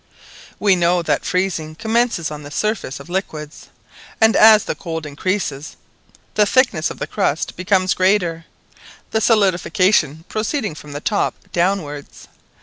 [0.59, 3.67] We know that freezing commences on the surface of liquids,
[4.19, 5.75] and as the cold increases,
[6.33, 8.45] the thickness of the crust becomes greater,
[9.11, 12.27] the solidification proceeding from the top downwards.